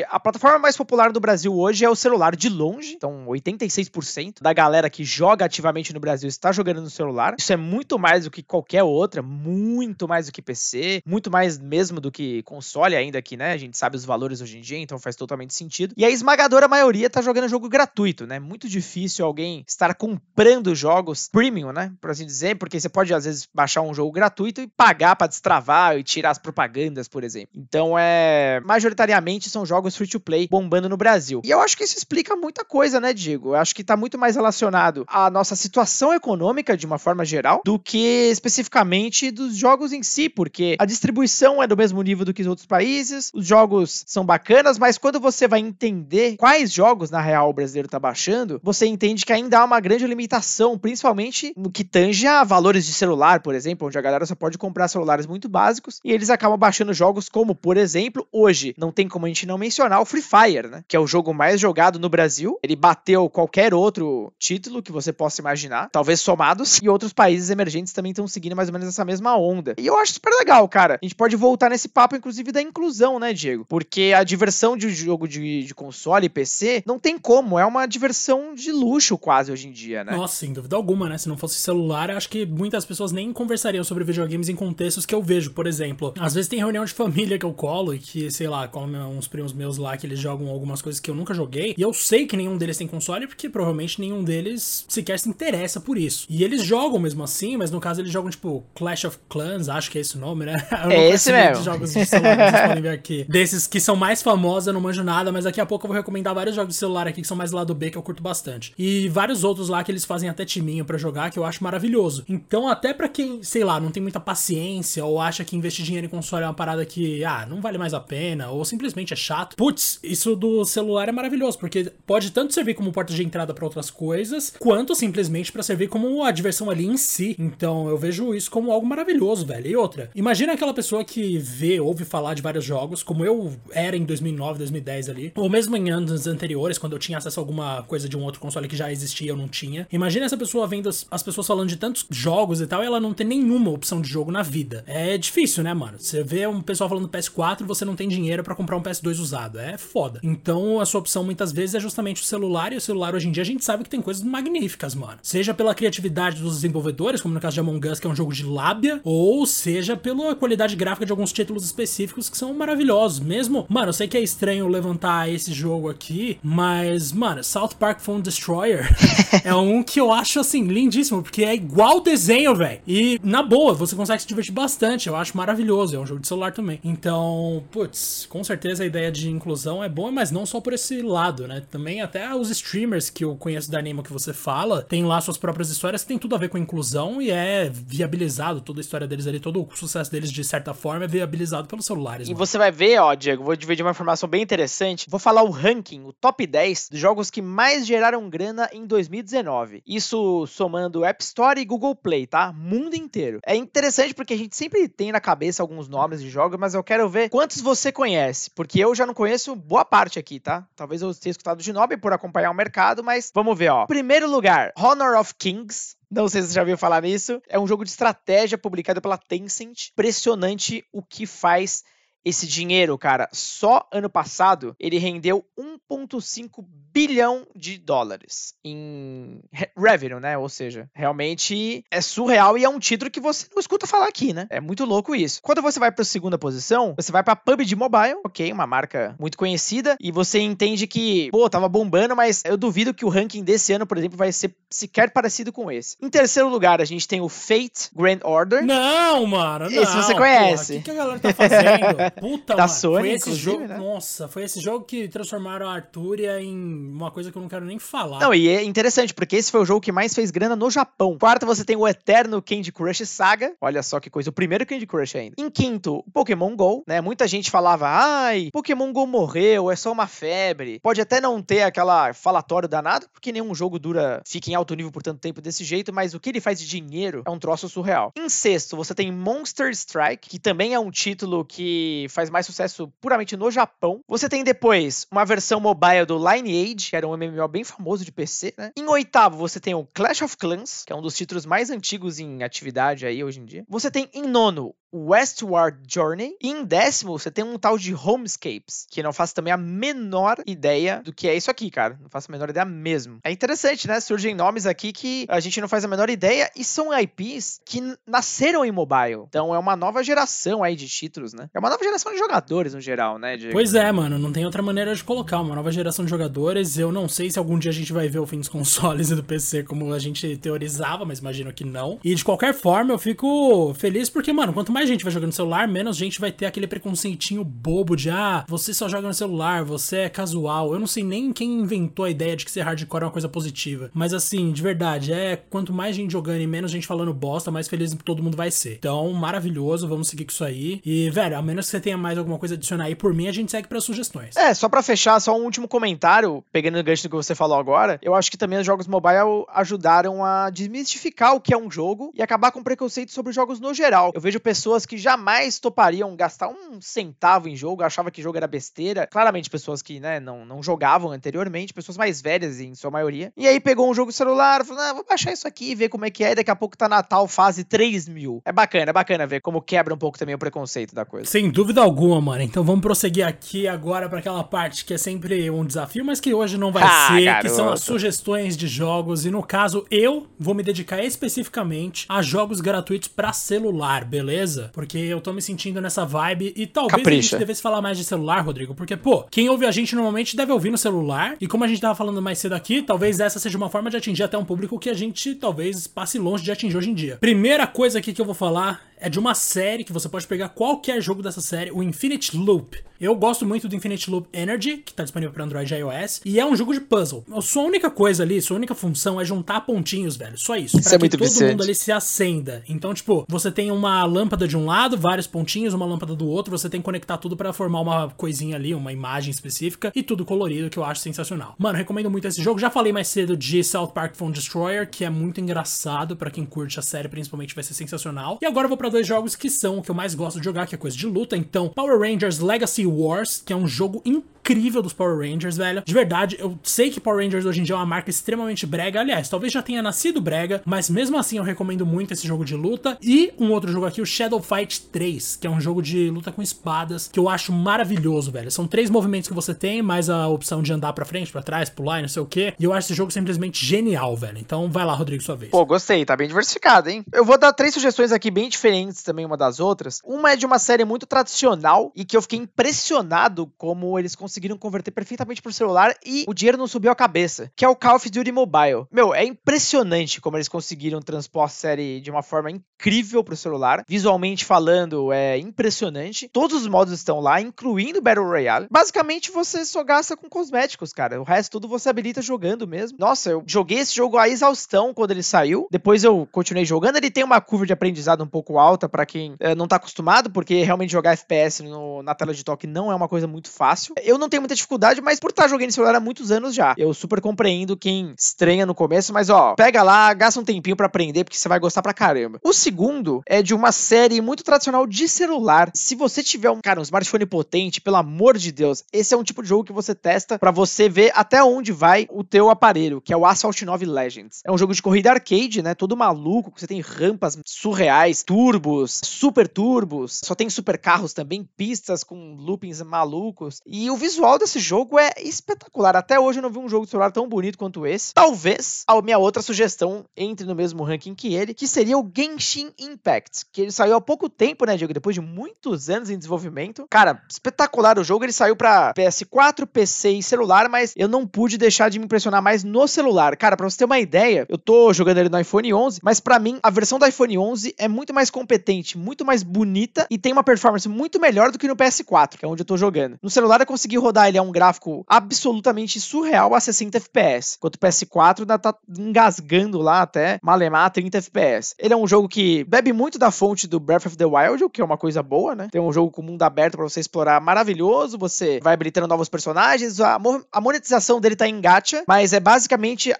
[0.08, 2.94] a plataforma mais popular do Brasil hoje é o celular de longe.
[2.94, 7.34] Então, 86% da galera que joga ativamente no Brasil está jogando no celular.
[7.38, 11.58] Isso é muito mais do que qualquer outra, muito mais do que PC, muito mais
[11.58, 14.78] mesmo do que console ainda que, né, a gente sabe os valores hoje em dia,
[14.78, 15.94] então faz totalmente sentido.
[15.96, 18.38] E a esmagadora maioria tá jogando jogo gratuito, né?
[18.38, 23.24] Muito difícil alguém estar comprando jogos premium, né, por assim dizer, porque você pode às
[23.24, 27.50] vezes baixar um jogo gratuito e pagar para destravar e tirar as propagandas, por exemplo.
[27.54, 31.40] Então é, majoritariamente são jogos free to play bombando no Brasil.
[31.44, 33.50] E eu acho que isso explica muita coisa, né, Diego?
[33.50, 37.62] Eu acho que tá muito mais relacionado à nossa situação econômica de uma forma geral
[37.64, 42.34] do que especificamente dos jogos em si, porque a distribuição é do mesmo nível do
[42.34, 47.10] que os outros países, os jogos são bacanas, mas quando você vai entender quais jogos
[47.10, 51.52] na real o brasileiro tá baixando, você entende que ainda há uma grande limitação, principalmente
[51.56, 54.88] no que tange a valores de celular, por exemplo, onde a galera só pode comprar
[54.88, 59.25] celulares muito básicos e eles acabam baixando jogos como, por exemplo, hoje, não tem como
[59.26, 60.84] a gente não mencionar o Free Fire, né?
[60.88, 62.58] Que é o jogo mais jogado no Brasil.
[62.62, 67.92] Ele bateu qualquer outro título que você possa imaginar, talvez somados, e outros países emergentes
[67.92, 69.74] também estão seguindo mais ou menos essa mesma onda.
[69.78, 70.98] E eu acho super legal, cara.
[71.00, 73.64] A gente pode voltar nesse papo, inclusive, da inclusão, né, Diego?
[73.68, 77.66] Porque a diversão de um jogo de, de console e PC não tem como, é
[77.66, 80.16] uma diversão de luxo quase hoje em dia, né?
[80.16, 81.18] Nossa, sem dúvida alguma, né?
[81.18, 85.14] Se não fosse celular, acho que muitas pessoas nem conversariam sobre videogames em contextos que
[85.14, 86.14] eu vejo, por exemplo.
[86.18, 89.28] Às vezes tem reunião de família que eu colo e que, sei lá, colam uns
[89.28, 91.74] primos meus lá que eles jogam algumas coisas que eu nunca joguei.
[91.76, 95.80] E eu sei que nenhum deles tem console porque provavelmente nenhum deles sequer se interessa
[95.80, 96.26] por isso.
[96.28, 99.90] E eles jogam mesmo assim, mas no caso eles jogam tipo Clash of Clans, acho
[99.90, 100.56] que é esse o nome, né?
[100.90, 101.64] é esse mesmo.
[101.64, 103.24] jogos de celular, vocês podem ver aqui.
[103.28, 105.96] Desses que são mais famosos, eu não manjo nada, mas daqui a pouco eu vou
[105.96, 108.72] recomendar vários jogos de celular aqui que são mais lado B que eu curto bastante.
[108.78, 112.24] E vários outros lá que eles fazem até timinho para jogar que eu acho maravilhoso.
[112.28, 116.06] Então, até para quem, sei lá, não tem muita paciência ou acha que investir dinheiro
[116.06, 119.16] em console é uma parada que, ah, não vale mais a pena ou simplesmente é
[119.16, 119.56] chato.
[119.56, 123.64] Putz, isso do celular é maravilhoso, porque pode tanto servir como porta de entrada para
[123.64, 127.36] outras coisas, quanto simplesmente para servir como a diversão ali em si.
[127.38, 129.66] Então, eu vejo isso como algo maravilhoso, velho.
[129.66, 133.96] E outra, imagina aquela pessoa que vê, ouve falar de vários jogos, como eu era
[133.96, 137.82] em 2009, 2010 ali, ou mesmo em anos anteriores, quando eu tinha acesso a alguma
[137.84, 139.86] coisa de um outro console que já existia, eu não tinha.
[139.92, 143.00] Imagina essa pessoa vendo as, as pessoas falando de tantos jogos e tal, e ela
[143.00, 144.84] não tem nenhuma opção de jogo na vida.
[144.86, 145.98] É difícil, né, mano?
[145.98, 149.58] Você vê um pessoal falando PS4 você não tem dinheiro para comprar um PS2 usado.
[149.58, 150.20] É foda.
[150.22, 153.32] Então a sua opção muitas vezes é justamente o celular, e o celular hoje em
[153.32, 155.18] dia a gente sabe que tem coisas magníficas, mano.
[155.22, 158.32] Seja pela criatividade dos desenvolvedores, como no caso de Among Us, que é um jogo
[158.32, 163.20] de lábia, ou seja pela qualidade gráfica de alguns títulos específicos que são maravilhosos.
[163.20, 168.00] Mesmo, mano, eu sei que é estranho levantar esse jogo aqui, mas, mano, South Park
[168.00, 168.88] Phone Destroyer
[169.44, 172.80] é um que eu acho assim lindíssimo, porque é igual o desenho, velho.
[172.86, 175.08] E na boa, você consegue se divertir bastante.
[175.08, 175.96] Eu acho maravilhoso.
[175.96, 176.80] É um jogo de celular também.
[176.84, 181.46] Então, putz, com certeza ideia de inclusão é boa, mas não só por esse lado,
[181.46, 181.62] né?
[181.70, 185.36] Também até os streamers que eu conheço da Anima que você fala, tem lá suas
[185.36, 189.06] próprias histórias que tem tudo a ver com inclusão e é viabilizado toda a história
[189.06, 192.28] deles ali, todo o sucesso deles de certa forma é viabilizado pelos celulares.
[192.28, 192.44] E mano.
[192.44, 195.06] você vai ver, ó, Diego, vou dividir uma informação bem interessante.
[195.08, 199.82] Vou falar o ranking, o top 10 dos jogos que mais geraram grana em 2019.
[199.86, 202.52] Isso somando App Store e Google Play, tá?
[202.52, 203.40] Mundo inteiro.
[203.44, 206.82] É interessante porque a gente sempre tem na cabeça alguns nomes de jogos, mas eu
[206.82, 210.66] quero ver quantos você conhece, porque eu já não conheço boa parte aqui, tá?
[210.74, 213.86] Talvez eu tenha escutado de nome por acompanhar o mercado, mas vamos ver, ó.
[213.86, 215.96] Primeiro lugar, Honor of Kings.
[216.10, 217.42] Não sei se você já ouviu falar nisso.
[217.48, 219.88] É um jogo de estratégia publicado pela Tencent.
[219.92, 221.82] Impressionante o que faz
[222.26, 223.28] esse dinheiro, cara.
[223.32, 229.40] Só ano passado ele rendeu 1,5 bilhão de dólares em
[229.76, 230.36] revenue, né?
[230.36, 234.32] Ou seja, realmente é surreal e é um título que você não escuta falar aqui,
[234.32, 234.48] né?
[234.50, 235.40] É muito louco isso.
[235.40, 239.14] Quando você vai para a segunda posição, você vai para PUBG Mobile, ok, uma marca
[239.20, 243.44] muito conhecida, e você entende que, pô, tava bombando, mas eu duvido que o ranking
[243.44, 245.96] desse ano, por exemplo, vai ser sequer parecido com esse.
[246.02, 248.64] Em terceiro lugar, a gente tem o Fate Grand Order.
[248.64, 249.82] Não, mano, não.
[249.82, 250.72] Esse você conhece.
[250.72, 252.15] O que, que a galera tá fazendo?
[252.20, 252.74] Puta, da mano.
[252.74, 253.76] Sony, foi esse jogo, né?
[253.78, 257.64] nossa, foi esse jogo que transformaram a Artúria em uma coisa que eu não quero
[257.64, 258.20] nem falar.
[258.20, 261.16] Não, e é interessante, porque esse foi o jogo que mais fez grana no Japão.
[261.18, 263.52] Quarto, você tem o eterno Candy Crush Saga.
[263.60, 265.34] Olha só que coisa, o primeiro Candy Crush ainda.
[265.38, 267.00] Em quinto, o Pokémon GO, né?
[267.00, 270.80] Muita gente falava, ai, Pokémon GO morreu, é só uma febre.
[270.80, 274.90] Pode até não ter aquela falatório danado, porque nenhum jogo dura, fica em alto nível
[274.90, 277.68] por tanto tempo desse jeito, mas o que ele faz de dinheiro é um troço
[277.68, 278.12] surreal.
[278.16, 282.92] Em sexto, você tem Monster Strike, que também é um título que faz mais sucesso
[283.00, 284.00] puramente no Japão.
[284.08, 288.12] Você tem depois uma versão mobile do Lineage, que era um MMO bem famoso de
[288.12, 288.72] PC, né?
[288.76, 292.18] Em oitavo, você tem o Clash of Clans, que é um dos títulos mais antigos
[292.18, 293.64] em atividade aí hoje em dia.
[293.68, 296.36] Você tem em nono Westward Journey.
[296.42, 300.36] E em décimo, você tem um tal de Homescapes, que não faço também a menor
[300.46, 301.98] ideia do que é isso aqui, cara.
[302.00, 303.18] Não faço a menor ideia mesmo.
[303.24, 304.00] É interessante, né?
[304.00, 307.80] Surgem nomes aqui que a gente não faz a menor ideia e são IPs que
[308.06, 309.24] nasceram em mobile.
[309.28, 311.48] Então é uma nova geração aí de títulos, né?
[311.54, 313.36] É uma nova geração de jogadores no geral, né?
[313.36, 313.50] De...
[313.50, 314.18] Pois é, mano.
[314.18, 315.40] Não tem outra maneira de colocar.
[315.40, 316.78] Uma nova geração de jogadores.
[316.78, 319.14] Eu não sei se algum dia a gente vai ver o fim dos consoles e
[319.14, 321.98] do PC como a gente teorizava, mas imagino que não.
[322.04, 325.32] E de qualquer forma, eu fico feliz porque, mano, quanto mais gente vai jogando no
[325.32, 329.64] celular, menos gente vai ter aquele preconceitinho bobo de ah, você só joga no celular,
[329.64, 330.74] você é casual.
[330.74, 333.26] Eu não sei nem quem inventou a ideia de que ser hardcore é uma coisa
[333.26, 333.90] positiva.
[333.94, 337.68] Mas assim, de verdade, é quanto mais gente jogando e menos gente falando bosta, mais
[337.68, 338.74] feliz todo mundo vai ser.
[338.74, 340.82] Então, maravilhoso, vamos seguir com isso aí.
[340.84, 343.28] E, velho, a menos que você tenha mais alguma coisa a adicionar aí por mim,
[343.28, 344.36] a gente segue para sugestões.
[344.36, 347.58] É, só para fechar, só um último comentário, pegando o gancho do que você falou
[347.58, 347.98] agora.
[348.02, 352.12] Eu acho que também os jogos mobile ajudaram a desmistificar o que é um jogo
[352.14, 354.12] e acabar com preconceito sobre jogos no geral.
[354.14, 358.46] Eu vejo pessoas que jamais topariam gastar um centavo em jogo, achavam que jogo era
[358.46, 359.06] besteira.
[359.06, 363.32] Claramente, pessoas que, né, não, não jogavam anteriormente, pessoas mais velhas em sua maioria.
[363.36, 366.10] E aí pegou um jogo celular, falou, ah, vou baixar isso aqui, ver como é
[366.10, 368.42] que é, e daqui a pouco tá Natal fase 3 mil.
[368.44, 371.30] É bacana, é bacana ver como quebra um pouco também o preconceito da coisa.
[371.30, 372.42] Sem dúvida alguma, mano.
[372.42, 376.34] Então vamos prosseguir aqui agora para aquela parte que é sempre um desafio, mas que
[376.34, 377.46] hoje não vai ah, ser, garoto.
[377.46, 379.24] que são as sugestões de jogos.
[379.24, 384.55] E no caso, eu vou me dedicar especificamente a jogos gratuitos para celular, beleza?
[384.72, 387.18] Porque eu tô me sentindo nessa vibe e talvez Capricha.
[387.18, 390.36] a gente devesse falar mais de celular, Rodrigo, porque, pô, quem ouve a gente normalmente
[390.36, 391.36] deve ouvir no celular.
[391.40, 393.96] E como a gente tava falando mais cedo aqui, talvez essa seja uma forma de
[393.96, 397.16] atingir até um público que a gente talvez passe longe de atingir hoje em dia.
[397.20, 400.48] Primeira coisa aqui que eu vou falar é de uma série que você pode pegar
[400.50, 402.76] qualquer jogo dessa série, o Infinite Loop.
[402.98, 406.40] Eu gosto muito do Infinite Loop Energy, que tá disponível para Android e iOS, e
[406.40, 407.24] é um jogo de puzzle.
[407.30, 410.38] A sua única coisa ali, sua única função é juntar pontinhos, velho.
[410.38, 410.78] Só isso.
[410.78, 411.52] Isso pra é muito todo viciante.
[411.52, 412.62] mundo ali se acenda.
[412.66, 416.56] Então, tipo, você tem uma lâmpada de um lado, vários pontinhos, uma lâmpada do outro,
[416.56, 420.24] você tem que conectar tudo para formar uma coisinha ali, uma imagem específica, e tudo
[420.24, 421.54] colorido, que eu acho sensacional.
[421.58, 422.58] Mano, recomendo muito esse jogo.
[422.58, 426.46] Já falei mais cedo de South Park Phone Destroyer, que é muito engraçado para quem
[426.46, 428.38] curte a série, principalmente vai ser sensacional.
[428.40, 430.44] E agora eu vou para dois jogos que são o que eu mais gosto de
[430.44, 431.36] jogar, que é coisa de luta.
[431.36, 435.82] Então, Power Rangers Legacy Wars, que é um jogo incrível dos Power Rangers, velho.
[435.84, 439.00] De verdade, eu sei que Power Rangers hoje em dia é uma marca extremamente brega.
[439.00, 442.54] Aliás, talvez já tenha nascido brega, mas mesmo assim eu recomendo muito esse jogo de
[442.54, 442.96] luta.
[443.02, 446.30] E um outro jogo aqui, o Shadow Fight 3, que é um jogo de luta
[446.30, 448.52] com espadas, que eu acho maravilhoso, velho.
[448.52, 451.68] São três movimentos que você tem, mais a opção de andar para frente, para trás,
[451.68, 452.54] pular e não sei o que.
[452.56, 454.38] E eu acho esse jogo simplesmente genial, velho.
[454.38, 455.50] Então vai lá, Rodrigo, sua vez.
[455.50, 457.04] Pô, gostei, tá bem diversificado, hein?
[457.12, 460.00] Eu vou dar três sugestões aqui bem diferentes também uma das outras.
[460.04, 464.56] Uma é de uma série muito tradicional e que eu fiquei impressionado como eles conseguiram
[464.56, 467.76] converter perfeitamente perfeitamente pro celular e o dinheiro não subiu a cabeça, que é o
[467.76, 468.86] Call of Duty Mobile.
[468.90, 473.84] Meu, é impressionante como eles conseguiram transpor a série de uma forma incrível pro celular.
[473.88, 476.28] Visualmente falando, é impressionante.
[476.32, 478.66] Todos os modos estão lá, incluindo Battle Royale.
[478.70, 481.20] Basicamente, você só gasta com cosméticos, cara.
[481.20, 482.98] O resto tudo você habilita jogando mesmo.
[482.98, 485.68] Nossa, eu joguei esse jogo a exaustão quando ele saiu.
[485.70, 486.96] Depois eu continuei jogando.
[486.96, 490.30] Ele tem uma curva de aprendizado um pouco alta para quem é, não tá acostumado,
[490.30, 493.94] porque realmente jogar FPS no, na tela de toque não é uma coisa muito fácil.
[494.02, 496.74] Eu não tenho muita dificuldade, mas por estar jogando em celular há muitos anos já,
[496.76, 500.86] eu super compreendo quem estranha no começo, mas ó, pega lá, gasta um tempinho para
[500.86, 502.40] aprender, porque você vai gostar pra caramba.
[502.42, 505.70] O segundo é de uma série muito tradicional de celular.
[505.74, 509.22] Se você tiver um, cara, um smartphone potente, pelo amor de Deus, esse é um
[509.22, 513.00] tipo de jogo que você testa para você ver até onde vai o teu aparelho,
[513.00, 514.40] que é o Asphalt 9 Legends.
[514.44, 515.74] É um jogo de corrida arcade, né?
[515.74, 518.22] Todo maluco, você tem rampas surreais,
[518.56, 523.60] turbos, super turbos, só tem super carros também, pistas com loopings malucos.
[523.66, 525.94] E o visual desse jogo é espetacular.
[525.94, 528.14] Até hoje eu não vi um jogo de celular tão bonito quanto esse.
[528.14, 532.72] Talvez a minha outra sugestão entre no mesmo ranking que ele, que seria o Genshin
[532.78, 534.94] Impact, que ele saiu há pouco tempo, né, Diego?
[534.94, 536.86] Depois de muitos anos em desenvolvimento.
[536.88, 538.24] Cara, espetacular o jogo.
[538.24, 542.42] Ele saiu para PS4, PC e celular, mas eu não pude deixar de me impressionar
[542.42, 543.36] mais no celular.
[543.36, 546.38] Cara, pra você ter uma ideia, eu tô jogando ele no iPhone 11, mas para
[546.38, 550.32] mim a versão do iPhone 11 é muito mais competente, muito mais bonita e tem
[550.32, 553.18] uma performance muito melhor do que no PS4, que é onde eu tô jogando.
[553.20, 557.74] No celular eu consegui rodar ele a um gráfico absolutamente surreal a 60 FPS, enquanto
[557.74, 561.74] o PS4 ainda tá engasgando lá até malemar 30 FPS.
[561.76, 564.70] Ele é um jogo que bebe muito da fonte do Breath of the Wild, o
[564.70, 565.68] que é uma coisa boa, né?
[565.72, 570.00] Tem um jogo com mundo aberto para você explorar maravilhoso, você vai habilitando novos personagens,
[570.00, 570.18] a,
[570.52, 573.12] a monetização dele tá em gacha, mas é basicamente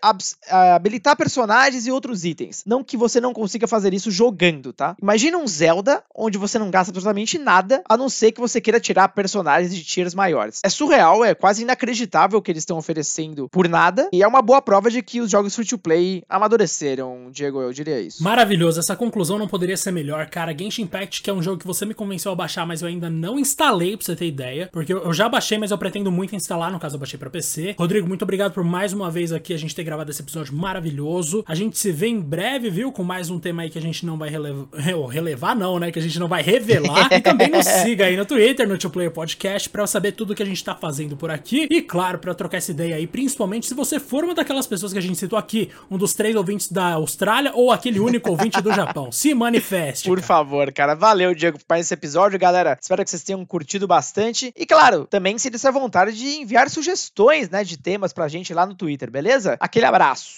[0.48, 2.62] habilitar personagens e outros itens.
[2.64, 4.94] Não que você não consiga fazer isso jogando, tá?
[5.16, 8.78] Imagina um Zelda onde você não gasta absolutamente nada, a não ser que você queira
[8.78, 10.60] tirar personagens de tiers maiores.
[10.62, 14.10] é surreal, é quase inacreditável o que eles estão oferecendo por nada.
[14.12, 17.72] E é uma boa prova de que os jogos free to play amadureceram, Diego, eu
[17.72, 18.22] diria isso.
[18.22, 20.54] Maravilhoso, essa conclusão não poderia ser melhor, cara.
[20.54, 23.08] Genshin Impact, que é um jogo que você me convenceu a baixar, mas eu ainda
[23.08, 24.68] não instalei, pra você ter ideia.
[24.70, 27.74] Porque eu já baixei, mas eu pretendo muito instalar, no caso eu baixei pra PC.
[27.78, 31.42] Rodrigo, muito obrigado por mais uma vez aqui a gente ter gravado esse episódio maravilhoso.
[31.48, 32.92] A gente se vê em breve, viu?
[32.92, 34.66] Com mais um tema aí que a gente não vai relevar.
[35.06, 35.90] relevar, não, né?
[35.90, 37.12] Que a gente não vai revelar.
[37.12, 40.42] e também nos siga aí no Twitter, no Two Player Podcast, pra saber tudo que
[40.42, 41.66] a gente tá fazendo por aqui.
[41.70, 44.98] E claro, pra trocar essa ideia aí, principalmente se você for uma daquelas pessoas que
[44.98, 48.72] a gente citou aqui, um dos três ouvintes da Austrália ou aquele único ouvinte do
[48.72, 49.10] Japão.
[49.10, 50.08] Se manifeste.
[50.08, 50.26] Por cara.
[50.26, 50.94] favor, cara.
[50.94, 52.78] Valeu, Diego, por esse episódio, galera.
[52.80, 54.52] Espero que vocês tenham curtido bastante.
[54.56, 58.66] E claro, também se essa vontade de enviar sugestões, né, de temas pra gente lá
[58.66, 59.56] no Twitter, beleza?
[59.60, 60.34] Aquele abraço.